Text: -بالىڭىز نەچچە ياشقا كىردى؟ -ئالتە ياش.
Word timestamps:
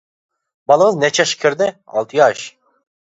-بالىڭىز 0.71 0.97
نەچچە 1.03 1.23
ياشقا 1.25 1.41
كىردى؟ 1.43 1.67
-ئالتە 1.75 2.21
ياش. 2.21 2.43